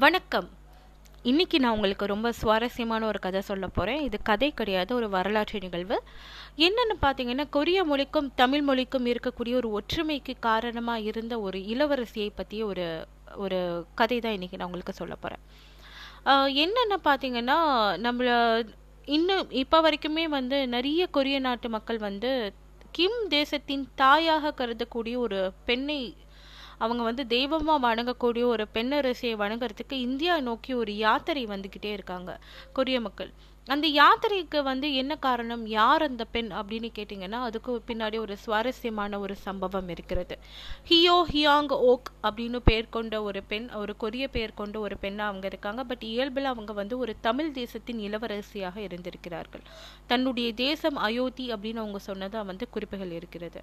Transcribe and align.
வணக்கம். 0.00 0.46
இன்னைக்கு 1.22 1.56
நான் 1.60 1.72
உங்களுக்கு 1.72 2.04
ரொம்ப 2.06 2.32
சுவாரஸ்யமான 2.32 3.06
ஒரு 3.06 3.18
கதை 3.18 3.40
சொல்ல 3.40 3.66
போகிறேன் 3.66 4.00
இது 4.02 4.18
கதை 4.22 4.48
கிடையாது 4.54 4.94
ஒரு 4.94 5.08
வரலாற்று 5.10 5.58
நிகழ்வு. 5.60 5.96
என்னென்னு 6.56 6.94
பார்த்தீங்கன்னா 7.02 7.44
கொரிய 7.50 7.84
மொழிக்கும் 7.84 8.32
தமிழ் 8.34 8.62
மொழிக்கும் 8.62 9.06
இருக்கக்கூடிய 9.06 9.54
ஒரு 9.54 9.80
ஒற்றுமைக்கு 9.80 10.34
காரணமாக 10.40 11.00
இருந்த 11.00 11.40
ஒரு 11.40 11.58
இளவரசியை 11.58 12.30
பற்றிய 12.34 12.66
ஒரு 12.66 12.86
ஒரு 13.34 13.86
கதை 13.94 14.18
தான் 14.20 14.32
இன்றைக்கி 14.32 14.56
நான் 14.56 14.66
உங்களுக்கு 14.66 14.92
சொல்ல 14.92 15.16
போகிறேன் 15.16 15.44
என்னென்ன 16.54 16.98
பார்த்தீங்கன்னா 17.04 17.58
நம்மள 18.06 18.30
இன்னும் 19.08 19.46
இப்போ 19.50 19.80
வரைக்குமே 19.80 20.28
வந்து 20.28 20.66
நிறைய 20.66 21.06
கொரிய 21.10 21.38
நாட்டு 21.40 21.68
மக்கள் 21.68 21.98
வந்து 21.98 22.52
கிம் 22.92 23.22
தேசத்தின் 23.28 23.88
தாயாக 23.94 24.54
கருதக்கூடிய 24.56 25.18
ஒரு 25.18 25.52
பெண்ணை 25.64 26.02
அவங்க 26.82 27.02
வந்து 27.02 27.24
தெய்வமாக 27.26 27.82
வணங்கக்கூடிய 27.86 28.44
ஒரு 28.44 28.64
பெண்ணரசியை 28.74 29.34
வணங்குறதுக்கு 29.42 29.96
இந்தியா 30.00 30.34
நோக்கி 30.40 30.72
ஒரு 30.74 30.92
யாத்திரை 30.96 31.44
வந்துக்கிட்டே 31.46 31.92
இருக்காங்க. 31.92 32.30
கொரிய 32.72 32.98
மக்கள். 33.00 33.32
அந்த 33.66 33.88
யாத்திரைக்கு 33.88 34.62
வந்து 34.62 34.94
என்ன 34.94 35.16
காரணம்? 35.16 35.66
யார் 35.66 36.02
அந்த 36.02 36.24
பெண் 36.24 36.52
அப்படின்னு 36.52 36.88
கேட்டிங்கன்னா 36.98 37.40
அதுக்கு 37.48 37.82
பின்னாடி 37.86 38.18
ஒரு 38.18 38.36
சுவாரஸ்யமான 38.36 39.18
ஒரு 39.18 39.36
சம்பவம் 39.36 39.88
இருக்கிறது. 39.88 40.38
ஹியோ 40.88 41.24
ஹியாங் 41.32 41.68
ஓக் 41.68 42.10
அப்படின்னு 42.22 42.56
பெயர் 42.56 42.88
கொண்ட 42.88 43.22
ஒரு 43.22 43.42
பெண் 43.42 43.70
ஒரு 43.70 43.96
கொரிய 43.96 44.28
பெயர் 44.28 44.54
கொண்ட 44.54 44.78
ஒரு 44.78 44.96
பெண்ணாக 44.96 45.28
அவங்க 45.28 45.46
இருக்காங்க. 45.46 45.84
பட் 45.84 46.02
இயல்பில் 46.02 46.44
அவங்க 46.44 46.72
வந்து 46.72 46.98
ஒரு 46.98 47.14
தமிழ் 47.20 47.50
தேசத்தின் 47.50 47.98
இளவரசியாக 47.98 48.76
இருந்திருக்கிறார்கள். 48.76 49.62
தன்னுடைய 50.06 50.52
தேசம் 50.52 50.96
அயோத்தி 50.96 51.52
அப்படின்னு 51.52 51.76
அவங்க 51.76 51.98
சொன்னதாக 51.98 52.44
வந்து 52.44 52.68
குறிப்புகள் 52.68 53.10
இருக்கிறது. 53.10 53.60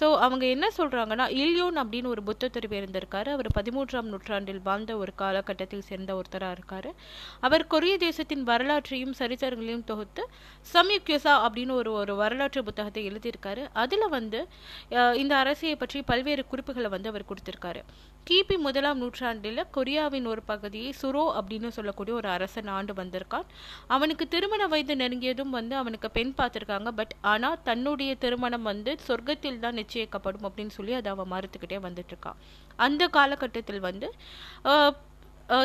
ஸோ 0.00 0.18
அவங்க 0.18 0.46
என்ன 0.46 0.70
சொல்கிறாங்கன்னா 0.76 1.28
இல்யோன் 1.28 1.78
அப்படின்னு 1.78 2.06
ஒரு 2.06 2.22
புத்த 2.22 2.48
துறவி 2.48 2.80
இருந்திருக்காரு. 2.80 3.28
அவர் 3.28 3.48
பதிமூன்றாம் 3.60 4.02
நூற்றாண்டில் 4.02 4.62
வாழ்ந்த 4.62 4.96
ஒரு 4.96 5.14
காலகட்டத்தில் 5.14 5.80
சேர்ந்த 5.80 6.14
ஒருத்தராக 6.14 6.56
இருக்காரு. 6.58 6.92
அவர் 7.40 7.66
கொரிய 7.66 7.96
தேசத்தின் 7.96 8.42
வரலாற்றையும் 8.42 9.28
சரித்திரங்களையும் 9.30 9.84
தொகுத்து 9.90 10.22
சம்யுக்யோசா 10.72 11.32
அப்படின்னு 11.44 11.72
ஒரு 11.80 11.90
ஒரு 12.00 12.12
வரலாற்று 12.20 12.60
புத்தகத்தை 12.68 13.02
எழுதியிருக்காரு. 13.10 13.62
அதில் 13.82 14.06
வந்து 14.14 14.38
இந்த 15.22 15.32
அரசியை 15.42 15.74
பற்றி 15.82 15.98
பல்வேறு 16.10 16.42
குறிப்புகளை 16.52 16.88
வந்து 16.94 17.10
அவர் 17.12 17.28
கொடுத்திருக்காரு. 17.30 17.80
கிபி 18.28 18.56
முதலாம் 18.64 19.00
நூற்றாண்டில் 19.02 19.62
கொரியாவின் 19.76 20.26
ஒரு 20.32 20.42
பகுதியை 20.50 20.90
சுரோ 21.00 21.24
அப்படின்னு 21.40 21.68
சொல்லக்கூடிய 21.76 22.14
ஒரு 22.20 22.28
அரசன் 22.36 22.70
ஆண்டு 22.76 22.94
வந்திருக்கான். 23.00 23.46
அவனுக்கு 23.96 24.26
திருமண 24.34 24.66
வயது 24.72 24.96
நெருங்கியதும் 25.02 25.54
வந்து 25.58 25.76
அவனுக்கு 25.82 26.10
பெண் 26.16 26.34
பார்த்துருக்காங்க. 26.40 26.90
பட் 27.00 27.14
ஆனால் 27.32 27.60
தன்னுடைய 27.68 28.14
திருமணம் 28.24 28.68
வந்து 28.70 28.94
சொர்க்கத்தில் 29.08 29.62
தான் 29.66 29.78
நிச்சயிக்கப்படும் 29.80 30.48
அப்படின்னு 30.48 30.76
சொல்லி 30.78 30.94
அதை 31.00 31.12
அவன் 31.16 31.32
மறுத்துக்கிட்டே 31.34 31.80
வந்துட்டு 31.86 32.14
இருக்கான். 32.14 32.40
அந்த 32.86 33.02
காலகட்டத்தில் 33.18 33.86
வந்து 33.88 34.08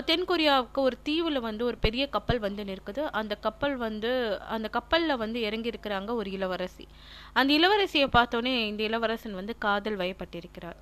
தென் 0.05 0.25
கொரியாவுக்கு 0.27 0.79
ஒரு 0.79 0.95
தீவில் 1.03 1.39
வந்து 1.39 1.63
ஒரு 1.65 1.77
பெரிய 1.77 2.03
கப்பல் 2.09 2.39
வந்து 2.39 2.63
நிற்குது. 2.63 3.01
அந்த 3.11 3.33
கப்பல் 3.35 3.75
வந்து 3.77 4.11
அந்த 4.47 4.67
கப்பலில் 4.67 5.21
வந்து 5.23 5.39
இறங்கி 5.41 5.69
இருக்கிறாங்க 5.69 6.11
ஒரு 6.13 6.29
இளவரசி. 6.31 6.85
அந்த 7.33 7.51
இளவரசியை 7.53 8.07
பார்த்தோன்னே 8.17 8.53
இந்த 8.71 8.83
இளவரசன் 8.83 9.33
வந்து 9.33 9.55
காதல் 9.57 9.97
வயப்பட்டிருக்கிறார். 9.97 10.79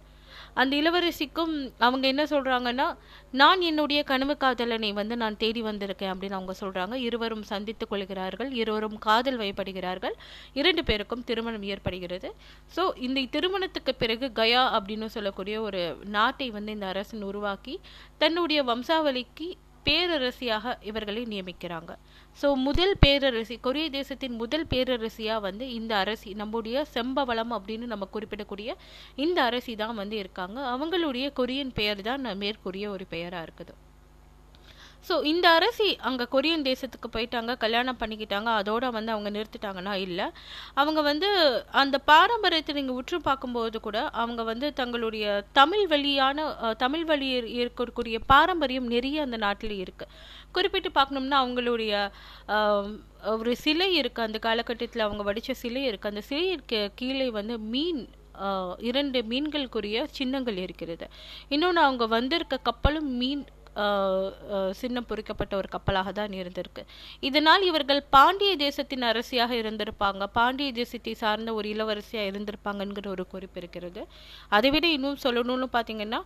அந்த 0.54 0.74
இளவரசிக்கும் 0.76 1.54
அவங்க 1.80 2.08
என்ன 2.08 2.24
சொல்றாங்கன்னா 2.24 2.88
நான் 3.32 3.62
என்னுடைய 3.62 4.04
கனவு 4.04 4.38
காதலனை 4.38 4.94
வந்து 4.94 5.18
நான் 5.18 5.38
தேடி 5.38 5.62
வந்திருக்கேன் 5.64 6.12
அப்படின்னு 6.14 6.38
அவங்க 6.40 6.56
சொல்றாங்க. 6.62 6.94
இருவரும் 6.94 7.44
சந்தித்துக் 7.44 7.90
கொள்கிறார்கள். 7.90 8.52
இருவரும் 8.52 8.98
காதல் 8.98 9.40
வயப்படுகிறார்கள். 9.40 10.16
இரண்டு 10.54 10.84
பேருக்கும் 10.84 11.24
திருமணம் 11.24 11.64
ஏற்படுகிறது. 11.64 12.32
ஸோ 12.76 12.86
இந்த 12.98 13.22
திருமணத்துக்கு 13.32 13.96
பிறகு 13.96 14.32
கயா 14.36 14.64
அப்படின்னு 14.78 15.06
சொல்லக்கூடிய 15.06 15.62
ஒரு 15.62 15.98
நாட்டை 16.18 16.50
வந்து 16.50 16.72
இந்த 16.72 16.88
அரசன் 16.88 17.22
உருவாக்கி 17.22 17.80
தன்னுடைய 18.18 18.64
வம்சாவளிக்கு 18.64 19.50
பேரரசியாக 19.88 20.76
இவர்களை 20.90 21.24
நியமிக்கிறாங்க. 21.34 21.92
ஸோ 22.42 22.50
முதல் 22.68 22.96
பேரரசி 23.06 23.56
கொரிய 23.68 23.88
தேசத்தின் 24.00 24.36
முதல் 24.42 24.68
பேரரசியாக 24.74 25.46
வந்து 25.48 25.68
இந்த 25.80 25.94
அரசி 26.04 26.32
நம்முடைய 26.42 26.86
செம்பவளம் 26.96 27.56
அப்படின்னு 27.58 27.92
நம்ம 27.94 28.08
குறிப்பிடக்கூடிய 28.16 28.70
இந்த 29.26 29.40
அரசி 29.50 29.76
தான் 29.84 30.00
வந்து 30.02 30.18
இருக்காங்க. 30.24 30.60
அவங்களுடைய 30.76 31.28
கொரியன் 31.42 31.74
பெயர் 31.80 32.08
தான் 32.12 32.26
மேற்கூறிய 32.44 32.90
ஒரு 32.98 33.08
பெயராக 33.16 33.46
இருக்குது. 33.48 33.76
ஸோ 35.08 35.14
இந்த 35.32 35.46
அரசி 35.58 35.88
அங்கே 36.08 36.26
கொரியன் 36.34 36.66
தேசத்துக்கு 36.68 37.08
போயிட்டாங்க 37.16 37.52
கல்யாணம் 37.64 38.00
பண்ணிக்கிட்டாங்க 38.02 38.50
அதோட 38.60 38.84
வந்து 38.98 39.12
அவங்க 39.16 39.30
நிறுத்திட்டாங்கன்னா 39.38 39.94
இல்லை. 40.06 40.28
அவங்க 40.82 41.00
வந்து 41.10 41.30
அந்த 41.82 41.98
பாரம்பரியத்தை 42.12 42.74
நீங்கள் 42.80 42.98
உற்று 43.02 43.18
பார்க்கும்போது 43.28 43.80
கூட 43.88 44.00
அவங்க 44.22 44.44
வந்து 44.52 44.70
தங்களுடைய 44.80 45.26
தமிழ் 45.60 45.86
வழியான 45.94 46.46
தமிழ் 46.84 47.06
வழி 47.12 47.30
இருக்கக்கூடிய 47.62 48.20
பாரம்பரியம் 48.34 48.88
நிறைய 48.96 49.26
அந்த 49.28 49.40
நாட்டில் 49.46 49.76
இருக்குது 49.84 50.14
குறிப்பிட்டு 50.58 50.90
பார்க்கணும்னா 50.98 51.38
அவங்களுடைய 51.44 51.94
ஒரு 53.42 53.54
சிலை 53.64 53.90
இருக்குது 54.02 54.28
அந்த 54.28 54.40
காலகட்டத்தில் 54.48 55.06
அவங்க 55.08 55.24
வடித்த 55.30 55.56
சிலை 55.64 55.84
இருக்குது 55.90 56.12
அந்த 56.14 56.24
சிலைக்கு 56.30 56.80
கீழே 57.02 57.28
வந்து 57.40 57.58
மீன் 57.74 58.02
இரண்டு 58.90 59.20
மீன்களுக்குரிய 59.32 59.98
சின்னங்கள் 60.18 60.60
இருக்கிறது. 60.64 61.06
இன்னொன்று 61.56 61.82
அவங்க 61.88 62.06
வந்திருக்க 62.16 62.56
கப்பலும் 62.70 63.12
மீன் 63.20 63.44
சின்னம் 64.80 65.08
பொறிக்கப்பட்ட 65.10 65.54
ஒரு 65.62 65.70
கப்பலாக 65.76 66.12
தான் 66.20 66.34
இருந்திருக்கு. 66.42 66.84
இதனால் 67.30 67.64
இவர்கள் 67.70 68.02
பாண்டிய 68.16 68.52
தேசத்தின் 68.66 69.06
அரசியாக 69.12 69.54
இருந்திருப்பாங்க. 69.62 70.24
பாண்டிய 70.38 70.72
தேசத்தை 70.80 71.14
சார்ந்த 71.24 71.54
ஒரு 71.60 71.68
இளவரசியாக 71.74 72.30
இருந்திருப்பாங்கங்கிற 72.32 73.10
ஒரு 73.16 73.26
குறிப்பு 73.34 73.60
இருக்கிறது. 73.64 74.04
அதை 74.58 74.72
விட 74.76 74.86
இன்னும் 74.98 75.22
சொல்லணும்னு 75.26 75.70
பார்த்தீங்கன்னா 75.78 76.22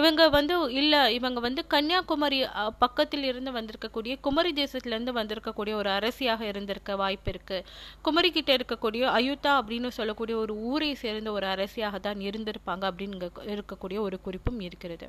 இவங்க 0.00 0.22
வந்து 0.38 0.56
இல்லை 0.80 1.02
இவங்க 1.18 1.38
வந்து 1.48 1.62
கன்னியாகுமரி 1.74 2.40
பக்கத்தில் 2.84 3.24
இருந்து 3.30 3.50
வந்திருக்கக்கூடிய 3.58 4.12
குமரி 4.26 4.52
தேசத்திலேருந்து 4.62 5.14
வந்திருக்கக்கூடிய 5.20 5.74
ஒரு 5.82 5.90
அரசியாக 5.98 6.42
இருந்திருக்க 6.52 6.96
வாய்ப்பு 7.02 7.30
இருக்குது 7.32 7.64
குமரி 8.06 8.30
கிட்ட 8.36 8.50
இருக்கக்கூடிய 8.58 9.02
அயுத்தா 9.18 9.52
அப்படின்னு 9.60 9.90
சொல்லக்கூடிய 9.98 10.36
ஒரு 10.44 10.54
ஊரை 10.70 10.90
சேர்ந்த 11.02 11.32
ஒரு 11.38 11.46
அரசியாக 11.54 11.98
தான் 12.06 12.20
இருந்திருப்பாங்க 12.28 12.84
அப்படின்னு 12.90 13.30
இருக்கக்கூடிய 13.56 13.98
ஒரு 14.06 14.16
குறிப்பும் 14.26 14.60
இருக்கிறது. 14.68 15.08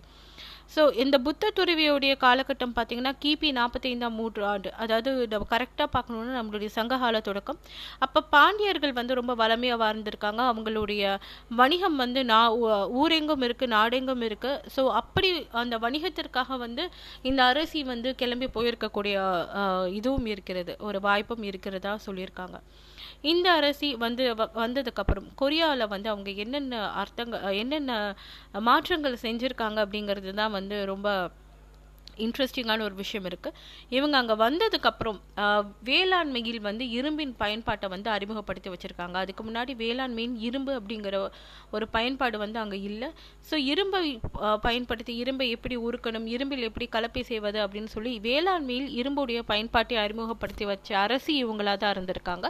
ஸோ 0.75 0.81
இந்த 1.03 1.15
புத்த 1.25 1.51
துறவியுடைய 1.57 2.13
காலகட்டம் 2.23 2.75
பார்த்தீங்கன்னா 2.77 3.13
கிபி 3.23 3.49
நாற்பத்தைந்தாம் 3.59 4.17
நூற்றாண்டு. 4.19 4.69
அதாவது 4.83 5.11
நம்ம 5.33 5.47
கரெக்டாக 5.53 5.87
பார்க்கணுன்னா 5.95 6.33
நம்மளுடைய 6.39 6.69
சங்ககால 6.77 7.21
தொடக்கம். 7.29 7.59
அப்போ 8.05 8.19
பாண்டியர்கள் 8.35 8.97
வந்து 8.99 9.19
ரொம்ப 9.19 9.33
வளமையாக 9.41 9.81
வாழ்ந்திருக்காங்க. 9.83 10.41
அவங்களுடைய 10.51 11.03
வணிகம் 11.61 11.97
வந்து 12.03 12.23
நா 12.33 12.39
ஊரெங்கும் 13.01 13.45
இருக்குது 13.47 13.73
நாடெங்கும் 13.77 14.25
இருக்குது 14.29 14.71
ஸோ 14.75 14.83
அப்படி 15.01 15.31
அந்த 15.63 15.77
வணிகத்திற்காக 15.85 16.57
வந்து 16.65 16.85
இந்த 17.31 17.41
அரசி 17.51 17.81
வந்து 17.93 18.11
கிளம்பி 18.21 18.49
போயிருக்கக்கூடிய 18.57 19.17
இதுவும் 19.99 20.29
இருக்கிறது. 20.35 20.73
ஒரு 20.89 21.01
வாய்ப்பும் 21.07 21.45
இருக்கிறதா 21.51 21.93
சொல்லியிருக்காங்க. 22.07 22.57
இந்த 23.23 23.47
அரசி 23.51 23.89
வந்து 23.95 24.23
வந்ததுக்கப்புறம் 24.55 25.27
கொரியாவில் 25.35 25.85
வந்து 25.87 26.07
அவங்க 26.09 26.29
என்னென்ன 26.43 26.79
அர்த்தங்கள் 26.95 27.57
என்னென்ன 27.57 27.91
மாற்றங்கள் 28.61 29.23
செஞ்சுருக்காங்க 29.23 29.79
அப்படிங்கிறது 29.83 30.31
தான் 30.33 30.55
வந்து 30.57 30.77
ரொம்ப 30.85 31.09
இன்ட்ரெஸ்டிங்கான 32.25 32.83
ஒரு 32.87 32.95
விஷயம் 33.01 33.27
இருக்குது 33.29 33.57
இவங்க 33.97 34.15
அங்கே 34.21 34.35
வந்ததுக்கப்புறம் 34.45 35.19
வேளாண்மையில் 35.89 36.61
வந்து 36.69 36.85
இரும்பின் 36.97 37.33
பயன்பாட்டை 37.43 37.87
வந்து 37.95 38.09
அறிமுகப்படுத்தி 38.15 38.69
வச்சுருக்காங்க. 38.73 39.15
அதுக்கு 39.23 39.43
முன்னாடி 39.47 39.73
வேளாண்மையின் 39.83 40.37
இரும்பு 40.47 40.73
அப்படிங்கிற 40.79 41.15
ஒரு 41.75 41.85
பயன்பாடு 41.95 42.37
வந்து 42.43 42.57
அங்கே 42.63 42.79
இல்லை. 42.89 43.09
ஸோ 43.49 43.55
இரும்பை 43.71 44.01
பயன்படுத்தி 44.65 45.13
இரும்பை 45.23 45.47
எப்படி 45.55 45.75
உருக்கணும் 45.87 46.27
இரும்பில் 46.35 46.67
எப்படி 46.69 46.87
கலப்பை 46.95 47.23
செய்வது 47.31 47.59
அப்படின்னு 47.65 47.91
சொல்லி 47.95 48.13
வேளாண்மையில் 48.27 48.89
இரும்புடைய 48.99 49.39
பயன்பாட்டை 49.51 49.97
அறிமுகப்படுத்தி 50.05 50.65
வச்ச 50.71 50.89
அரசு 51.05 51.31
இவங்களாக 51.43 51.77
தான் 51.83 51.93
இருந்திருக்காங்க. 51.95 52.47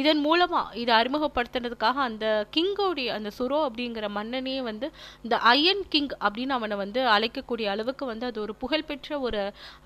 இதன் 0.00 0.22
மூலமாக 0.26 0.80
இதை 0.82 0.92
அறிமுகப்படுத்துனதுக்காக 1.00 2.00
அந்த 2.08 2.26
கிங்கோடைய 2.56 3.08
அந்த 3.18 3.32
சுரோ 3.38 3.58
அப்படிங்கிற 3.68 4.08
மன்னனே 4.18 4.56
வந்து 4.70 4.86
இந்த 5.24 5.36
அயன் 5.52 5.84
கிங் 5.92 6.12
அப்படின்னு 6.26 6.56
அவனை 6.58 6.78
வந்து 6.84 7.00
அழைக்கக்கூடிய 7.16 7.66
அளவுக்கு 7.74 8.04
வந்து 8.12 8.26
அது 8.30 8.40
ஒரு 8.46 8.54
புகழ்பெற்ற 8.62 9.11
பெற்ற 9.12 9.28
ஒரு 9.28 9.40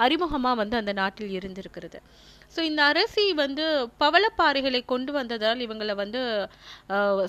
அறிமுகமாக 0.05 0.61
வந்து 0.62 0.76
அந்த 0.81 0.93
நாட்டில் 1.00 1.37
இருந்திருக்கிறது. 1.38 1.99
ஸோ 2.55 2.61
இந்த 2.69 2.81
அரசி 2.90 3.25
வந்து 3.43 3.64
பவளப்பாறைகளை 4.02 4.81
கொண்டு 4.93 5.11
வந்ததால் 5.17 5.62
இவங்களை 5.64 5.94
வந்து 6.02 6.20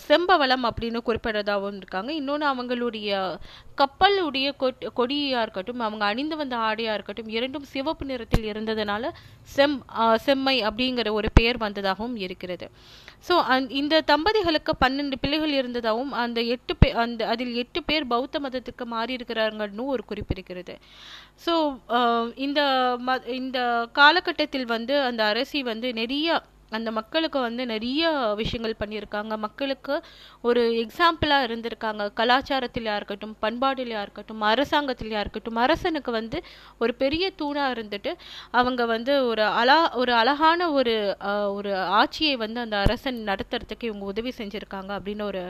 செம்பவளம் 0.07 0.65
அப்படின்னு 0.69 0.99
குறிப்பிடறதாகவும் 1.07 1.79
இருக்காங்க. 1.81 2.11
இன்னொன்று 2.19 2.45
அவங்களுடைய 2.51 3.09
கப்பலுடைய 3.81 4.47
கொடியாக 4.99 5.43
இருக்கட்டும் 5.45 5.83
அவங்க 5.87 6.03
அணிந்து 6.11 6.35
வந்த 6.41 6.55
ஆடையாக 6.67 6.97
இருக்கட்டும் 6.97 7.33
இரண்டும் 7.37 7.67
சிவப்பு 7.73 8.05
நிறத்தில் 8.11 8.47
இருந்ததுனால 8.51 9.11
செம் 9.55 9.77
செம்மை 10.27 10.55
அப்படிங்கிற 10.69 11.11
ஒரு 11.19 11.29
பெயர் 11.39 11.63
வந்ததாகவும் 11.65 12.17
இருக்கிறது. 12.27 12.67
ஸோ 13.27 13.35
அந் 13.53 13.67
இந்த 13.81 13.95
தம்பதிகளுக்கு 14.11 14.73
பன்னெண்டு 14.83 15.15
பிள்ளைகள் 15.21 15.53
இருந்ததாகவும் 15.59 16.11
அந்த 16.23 16.39
எட்டு 16.55 16.73
பே 16.81 16.89
அந்த 17.03 17.21
அதில் 17.33 17.53
எட்டு 17.61 17.79
பேர் 17.87 18.11
பௌத்த 18.13 18.39
மதத்துக்கு 18.45 18.85
மாறி 18.93 19.11
இருக்கிறாங்கன்னு 19.17 19.85
ஒரு 19.93 20.03
குறிப்பிருக்கிறது 20.09 20.75
ஸோ 21.45 21.53
இந்த 22.37 22.61
ம 22.99 23.15
இந்த 23.33 23.59
காலகட்டத்தில் 23.93 24.67
வந்து 24.67 24.95
அந்த 25.01 25.21
அரசி 25.25 25.59
வந்து 25.63 25.89
நிறைய 25.93 26.29
அந்த 26.69 26.91
மக்களுக்கு 26.91 27.39
வந்து 27.39 27.65
நிறைய 27.65 28.09
விஷயங்கள் 28.35 28.75
பண்ணியிருக்காங்க. 28.79 29.37
மக்களுக்கு 29.37 30.03
ஒரு 30.41 30.61
எக்ஸாம்பிளாக 30.83 31.47
இருந்திருக்காங்க. 31.47 32.03
கலாச்சாரத்திலையா 32.15 32.95
இருக்கட்டும் 32.95 33.35
பண்பாடுலையா 33.41 34.01
இருக்கட்டும் 34.01 34.41
அரசாங்கத்திலையா 34.41 35.19
இருக்கட்டும் 35.19 35.55
அரசனுக்கு 35.55 36.11
வந்து 36.11 36.43
ஒரு 36.79 36.93
பெரிய 36.95 37.31
தூணாக 37.41 37.73
இருந்துட்டு 37.75 38.13
அவங்க 38.51 38.85
வந்து 38.85 39.25
ஒரு 39.27 39.43
அழா 39.43 39.79
ஒரு 39.95 40.13
அழகான 40.13 40.71
ஒரு 40.71 40.95
ஒரு 41.53 41.75
ஆட்சியை 41.75 42.35
வந்து 42.35 42.59
அந்த 42.59 42.77
அரசன் 42.77 43.19
நடத்துறதுக்கு 43.25 43.87
இவங்க 43.89 44.05
உதவி 44.05 44.33
செஞ்சுருக்காங்க 44.37 44.91
அப்படின்னு 44.97 45.21
ஒரு 45.21 45.43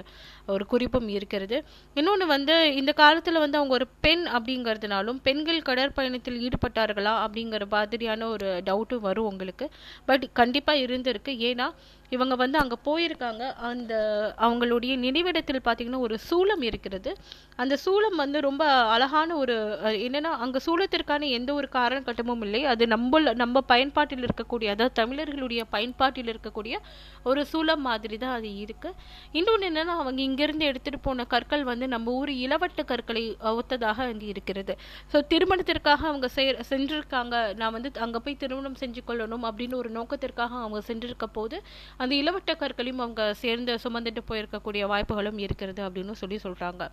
ஒரு 0.48 0.66
குறிப்பும் 0.66 1.08
இருக்கிறது. 1.08 1.58
இன்னொன்று 1.94 2.26
வந்து 2.28 2.76
இந்த 2.76 2.92
காலத்தில் 2.92 3.40
வந்து 3.40 3.58
அவங்க 3.58 3.74
ஒரு 3.74 3.88
பெண் 4.02 4.28
அப்படிங்கிறதுனாலும் 4.28 5.20
பெண்கள் 5.24 5.62
கடற்பயணத்தில் 5.62 6.40
ஈடுபட்டார்களா 6.46 7.14
அப்படிங்கிற 7.26 7.70
மாதிரியான 7.70 8.28
ஒரு 8.28 8.62
டவுட்டும் 8.66 9.06
வரும் 9.08 9.26
உங்களுக்கு. 9.26 9.70
பட் 10.06 10.26
கண்டிப்பாக 10.34 10.80
இருந்து 10.80 11.07
இருந்திருக்கு 11.08 11.34
ஏன்னா 11.50 11.68
இவங்க 12.10 12.36
வந்து 12.36 12.58
அங்கே 12.58 12.76
போயிருக்காங்க. 12.86 13.54
அந்த 13.54 13.94
அவங்களுடைய 14.38 14.98
நினைவிடத்தில் 14.98 15.62
பார்த்தீங்கன்னா 15.64 15.98
ஒரு 15.98 16.18
சூளம் 16.30 16.64
இருக்கிறது. 16.64 17.16
அந்த 17.56 17.78
சூளம் 17.86 18.16
வந்து 18.16 18.42
ரொம்ப 18.42 18.66
அழகான 18.72 19.36
ஒரு 19.36 19.80
என்னென்னா 19.84 20.16
என்னன்னா 20.18 20.22
அங்கே 20.22 20.60
சூளத்திற்கான 20.66 21.30
எந்த 21.30 21.54
ஒரு 21.54 21.70
காரணகட்டமும் 21.72 22.42
இல்லை. 22.42 22.66
அது 22.66 22.88
நம்ம 22.88 23.20
நம்ம 23.34 23.62
பயன்பாட்டில் 23.62 24.26
இருக்கக்கூடிய 24.26 24.68
அதாவது 24.68 24.92
தமிழர்களுடைய 24.94 25.66
பயன்பாட்டில் 25.66 26.38
இருக்கக்கூடிய 26.38 26.76
ஒரு 27.24 27.46
சூளம் 27.54 27.76
மாதிரி 27.76 28.18
தான் 28.18 28.36
அது 28.36 28.56
இருக்கு. 28.56 28.94
இன்னொன்று 29.32 29.70
என்னன்னா 29.70 29.86
அவங்க 29.86 30.22
இங்கிருந்து 30.22 30.66
எடுத்துட்டு 30.66 31.00
போன 31.00 31.26
கற்கள் 31.26 31.64
வந்து 31.64 31.88
நம்ம 31.88 32.12
ஊர் 32.12 32.30
இளவட்ட 32.30 32.86
கற்களை 32.86 33.38
ஒத்ததாக 33.42 33.98
அங்கே 33.98 34.26
இருக்கிறது. 34.26 34.78
ஸோ 35.14 35.28
திருமணத்திற்காக 35.28 36.08
அவங்க 36.08 36.30
செய்- 36.36 36.60
சென்றிருக்காங்க. 36.70 37.56
நான் 37.56 37.72
வந்து 37.72 37.92
அங்கே 38.00 38.20
போய் 38.24 38.36
திருமணம் 38.36 38.76
செஞ்சு 38.80 38.98
கொள்ளணும் 39.08 39.52
அப்படின்னு 39.52 39.76
ஒரு 39.76 39.90
நோக்கத்திற்காக 39.90 40.56
அவங்க 40.56 40.82
சென்றிருக்க 40.88 41.26
போது 41.32 41.62
அந்த 41.98 42.14
இளவட்ட 42.16 42.52
கற்களையும் 42.56 43.02
அவங்க 43.04 43.24
சேர்ந்து 43.44 43.74
சுமந்துட்டு 43.84 44.22
போயிருக்கக்கூடிய 44.30 44.84
வாய்ப்புகளும் 44.94 45.40
இருக்கிறது 45.46 45.82
அப்படின்னு 45.86 46.16
சொல்லி 46.22 46.40
சொல்கிறாங்க 46.46 46.84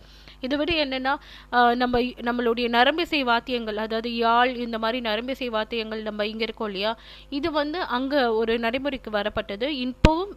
இதை 0.45 0.57
விட 0.61 0.71
என்னென்னா 0.85 1.13
நம்ம 1.81 2.01
நம்மளுடைய 2.27 2.67
நரம்பிசை 2.77 3.21
வாத்தியங்கள் 3.31 3.83
அதாவது 3.85 4.09
யாழ் 4.17 4.53
இந்த 4.65 4.77
மாதிரி 4.85 5.01
நரம்பிசை 5.09 5.49
வாத்தியங்கள் 5.49 6.01
நம்ம 6.09 6.25
இங்கே 6.25 6.45
இருக்கோம் 6.47 6.69
இல்லையா? 6.71 6.91
இது 7.39 7.49
வந்து 7.61 7.79
அங்கே 7.97 8.21
ஒரு 8.39 8.53
நடைமுறைக்கு 8.65 9.11
வரப்பட்டது. 9.11 9.67
இப்போவும் 9.85 10.33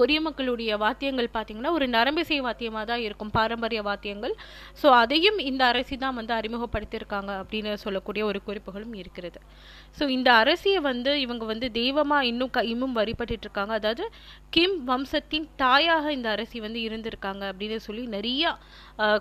கொரிய 0.00 0.18
மக்களுடைய 0.26 0.76
வாத்தியங்கள் 0.84 1.28
பார்த்தீங்கன்னா 1.36 1.72
ஒரு 1.78 1.86
நரம்பிசை 1.96 2.38
வாத்தியமாக 2.46 2.84
தான் 2.90 3.02
இருக்கும் 3.06 3.32
பாரம்பரிய 3.36 3.80
வாத்தியங்கள். 3.88 4.34
ஸோ 4.80 4.86
அதையும் 5.02 5.38
இந்த 5.50 5.62
அரசி 5.72 5.96
தான் 6.04 6.16
வந்து 6.20 6.32
அறிமுகப்படுத்தியிருக்காங்க 6.38 7.32
அப்படின்னு 7.42 7.72
சொல்லக்கூடிய 7.84 8.24
ஒரு 8.30 8.40
குறிப்புகளும் 8.48 8.94
இருக்கிறது. 9.02 9.40
ஸோ 9.98 10.04
இந்த 10.16 10.28
அரசியை 10.42 10.80
வந்து 10.90 11.12
இவங்க 11.24 11.44
வந்து 11.52 11.68
தெய்வமாக 11.80 12.28
இன்னும் 12.30 12.52
க 12.56 12.64
இன்னும் 12.72 12.96
வழிபட்டு 13.00 13.44
இருக்காங்க 13.46 13.74
அதாவது 13.80 14.06
கிம் 14.56 14.78
வம்சத்தின் 14.90 15.48
தாயாக 15.62 16.12
இந்த 16.18 16.28
அரசி 16.36 16.58
வந்து 16.66 16.80
இருந்திருக்காங்க 16.88 17.44
அப்படின்னு 17.52 17.78
சொல்லி 17.88 18.04
நிறையா 18.16 18.52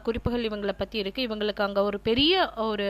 குறிப்புகள் 0.07 0.47
இவங்களை 0.49 0.75
பற்றி 0.81 0.97
இருக்கு. 1.03 1.21
இவங்களுக்கு 1.27 1.65
அங்கே 1.67 1.81
ஒரு 1.89 1.99
பெரிய 2.09 2.33
ஒரு 2.69 2.89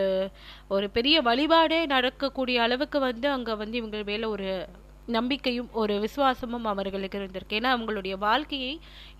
ஒரு 0.75 0.87
பெரிய 0.97 1.15
வழிபாடே 1.29 1.79
நடக்கக்கூடிய 1.95 2.57
அளவுக்கு 2.65 2.99
வந்து 3.09 3.27
அங்கே 3.35 3.53
வந்து 3.61 3.77
இவங்க 3.81 4.03
மேலே 4.11 4.27
ஒரு 4.35 4.49
நம்பிக்கையும் 5.15 5.67
ஒரு 5.81 5.93
விசுவாசமும் 6.03 6.67
அவர்களுக்கு 6.71 7.17
இருந்திருக்கு. 7.19 7.57
ஏன்னா 7.59 7.69
அவங்களுடைய 7.75 8.15
வாழ்க்கையை 8.17 8.71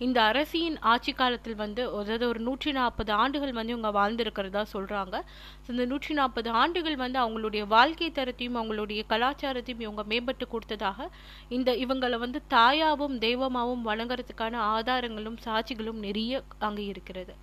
இந்த 0.06 0.18
அரசியின் 0.30 0.78
ஆட்சி 0.92 1.12
காலத்தில் 1.12 1.58
வந்து 1.62 1.82
அதாவது 1.98 2.24
ஒரு 2.28 2.40
நூற்றி 2.48 2.72
நாற்பது 2.78 3.12
ஆண்டுகள் 3.22 3.52
வந்து 3.58 3.74
இவங்க 3.74 3.90
வாழ்ந்திருக்கிறதா 3.98 4.62
சொல்றாங்க. 4.74 5.16
ஸோ 5.64 5.68
இந்த 5.74 5.84
நூற்றி 5.92 6.14
நாற்பது 6.20 6.50
ஆண்டுகள் 6.62 6.96
வந்து 7.04 7.18
அவங்களுடைய 7.24 7.64
வாழ்க்கை 7.66 8.10
தரத்தையும் 8.18 8.58
அவங்களுடைய 8.60 9.02
கலாச்சாரத்தையும் 9.12 9.84
இவங்க 9.86 10.04
மேம்பட்டு 10.12 10.46
கொடுத்ததாக 10.54 11.08
இந்த 11.58 11.72
இவங்களை 11.84 12.18
வந்து 12.24 12.42
தாயாவும் 12.56 13.16
தெய்வமாகவும் 13.26 13.86
வணங்குறதுக்கான 13.90 14.60
ஆதாரங்களும் 14.76 15.38
சாட்சிகளும் 15.46 16.02
நிறைய 16.08 16.42
அங்கே 16.58 16.86
இருக்கிறது. 16.86 17.34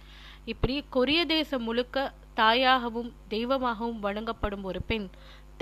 இப்படி 0.51 0.75
கொரிய 0.89 1.19
தேசம் 1.25 1.65
முழுக்க 1.67 2.11
தாயாகவும் 2.39 3.09
தெய்வமாகவும் 3.33 3.99
வணங்கப்படும் 4.05 4.65
ஒரு 4.69 4.79
பெண். 4.89 5.05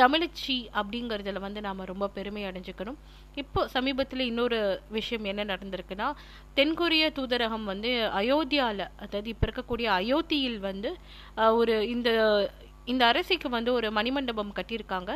தமிழச்சி 0.02 0.58
அப்படிங்கிறதுல 0.80 1.42
வந்து 1.46 1.62
நாம 1.68 1.86
ரொம்ப 1.92 2.06
பெருமை 2.18 2.44
அடைஞ்சுக்கணும். 2.50 3.00
இப்போ 3.42 3.62
சமீபத்தில் 3.76 4.24
இன்னொரு 4.30 4.60
விஷயம் 4.98 5.28
என்ன 5.32 5.42
நடந்திருக்குன்னா 5.52 6.08
தென்கொரிய 6.58 7.04
தூதரகம் 7.18 7.70
வந்து 7.72 7.92
அயோத்தியால 8.22 8.80
அதாவது 9.04 9.32
இப்போ 9.34 9.46
இருக்கக்கூடிய 9.48 9.88
அயோத்தியில் 10.02 10.60
வந்து 10.70 10.92
ஒரு 11.60 11.76
இந்த 11.96 12.10
இந்த 12.92 13.04
அரசிக்கு 13.12 13.50
வந்து 13.56 13.72
ஒரு 13.78 13.88
மணிமண்டபம் 13.98 14.56
கட்டியிருக்காங்க. 14.58 15.12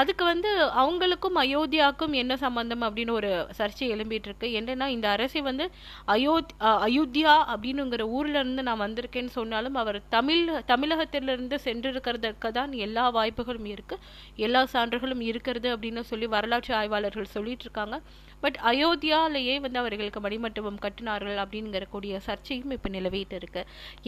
அதுக்கு 0.00 0.24
வந்து 0.30 0.50
அவங்களுக்கும் 0.82 1.38
அயோத்தியாவுக்கும் 1.42 2.14
என்ன 2.22 2.36
சம்பந்தம் 2.44 2.82
அப்படின்னு 2.82 3.14
ஒரு 3.20 3.30
சர்ச்சை 3.58 3.86
எழும்பிட்டு 3.94 4.28
இருக்கு 4.30 4.48
என்னன்னா 4.60 4.86
இந்த 4.96 5.08
அரசி 5.16 5.40
வந்து 5.48 5.66
அயோத் 6.14 6.52
அயோத்தியா 6.86 7.34
அப்படின்னுங்கிற 7.52 8.02
ஊர்ல 8.18 8.36
இருந்து 8.42 8.64
நான் 8.68 8.82
வந்திருக்கேன்னு 8.86 9.32
சொன்னாலும் 9.38 9.78
அவர் 9.82 10.00
தமிழ் 10.16 10.44
தமிழகத்திலிருந்து 10.72 11.58
சென்றிருக்கிறதுக்கு 11.66 12.50
தான் 12.58 12.72
எல்லா 12.86 13.06
வாய்ப்புகளும் 13.18 13.70
இருக்கு. 13.74 13.98
எல்லா 14.46 14.62
சான்றுகளும் 14.74 15.24
இருக்கிறது 15.30 15.68
அப்படின்னு 15.76 16.02
சொல்லி 16.12 16.28
வரலாற்று 16.36 16.74
ஆய்வாளர்கள் 16.80 17.34
சொல்லிட்டு 17.36 17.66
இருக்காங்க 17.68 17.96
பட் 18.44 18.58
அயோத்தியாலேயே 18.70 19.54
வந்து 19.64 19.78
அவர்களுக்கு 19.82 20.20
மணிமண்டபம் 20.20 20.80
கட்டினார்கள் 20.84 21.38
அப்படிங்கிற 21.42 21.84
கூடிய 21.92 22.14
சர்ச்சையும் 22.26 22.72
இப்போ 22.76 22.88
நிலவிட்டு 22.96 23.36
இருக்கு. 23.40 23.62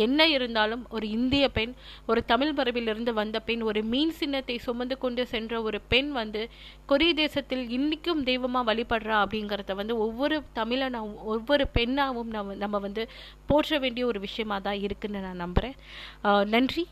என்ன 0.06 0.26
இருந்தாலும் 0.36 0.82
ஒரு 0.90 1.06
இந்திய 1.16 1.44
பெண் 1.56 1.72
ஒரு 2.06 2.20
தமிழ் 2.32 2.52
மரபிலிருந்து 2.58 3.05
வந்த 3.12 3.40
பெண் 3.40 3.60
ஒரு 3.60 3.82
மீன் 3.82 4.10
சின்னத்தை 4.10 4.58
சுமந்து 4.58 4.98
கொண்டு 4.98 5.26
சென்ற 5.26 5.62
ஒரு 5.62 5.80
பெண் 5.80 6.12
வந்து 6.12 6.48
கொரிய 6.86 7.14
தேசத்தில் 7.14 7.68
இன்னைக்கும் 7.68 8.22
தெய்வமா 8.24 8.56
வழிபடுறா 8.56 9.24
அப்படிங்கிறத 9.24 9.74
வந்து 9.74 9.98
ஒவ்வொரு 9.98 10.42
தமிழனாவும் 10.54 11.14
ஒவ்வொரு 11.14 11.68
பெண்ணாவும் 11.68 12.28
நம்ம 12.28 12.54
நம்ம 12.54 12.78
வந்து 12.78 13.08
போற்ற 13.46 13.78
வேண்டிய 13.78 14.06
ஒரு 14.06 14.20
விஷயமா 14.20 14.58
தான் 14.58 14.78
இருக்குன்னு 14.78 15.20
நான் 15.20 15.40
நம்புறேன். 15.40 15.72
ஆஹ் 16.24 16.46
நன்றி. 16.46 16.86